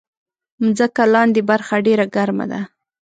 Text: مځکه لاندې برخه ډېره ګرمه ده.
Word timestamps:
مځکه 0.61 1.03
لاندې 1.13 1.41
برخه 1.49 1.75
ډېره 1.85 2.05
ګرمه 2.15 2.45
ده. 2.51 2.61